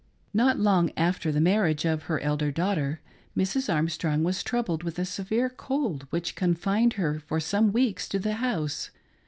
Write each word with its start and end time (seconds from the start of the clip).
Not 0.33 0.57
long 0.57 0.91
after 0.97 1.31
the 1.31 1.39
marriage 1.39 1.85
of 1.85 2.05
her 2.05 2.19
elder 2.21 2.49
daughter, 2.51 3.01
Mrs. 3.37 3.71
Armstrong 3.71 4.23
was 4.23 4.41
troubled 4.41 4.81
with 4.81 4.97
a 4.97 5.05
severe 5.05 5.47
cold 5.47 6.07
which 6.09 6.33
confined 6.35 6.93
her 6.93 7.19
for 7.19 7.39
some 7.39 7.71
weeks 7.71 8.09
to 8.09 8.17
the 8.17 8.33
house. 8.41 8.89